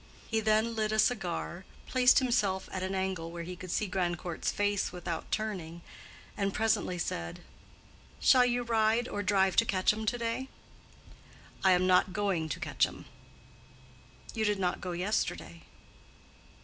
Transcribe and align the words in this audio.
He 0.27 0.39
then 0.39 0.75
lit 0.75 0.91
a 0.91 0.97
cigar, 0.97 1.63
placed 1.85 2.17
himself 2.17 2.67
at 2.71 2.81
an 2.81 2.95
angle 2.95 3.29
where 3.29 3.43
he 3.43 3.55
could 3.55 3.69
see 3.69 3.85
Grandcourt's 3.85 4.51
face 4.51 4.91
without 4.91 5.29
turning, 5.31 5.83
and 6.35 6.55
presently 6.55 6.97
said, 6.97 7.41
"Shall 8.19 8.43
you 8.43 8.63
ride 8.63 9.07
or 9.07 9.21
drive 9.21 9.55
to 9.57 9.65
Quetcham 9.67 10.07
to 10.07 10.17
day?" 10.17 10.49
"I 11.63 11.73
am 11.73 11.85
not 11.85 12.13
going 12.13 12.49
to 12.49 12.59
Quetcham." 12.59 13.05
"You 14.33 14.43
did 14.43 14.57
not 14.57 14.81
go 14.81 14.93
yesterday." 14.93 15.61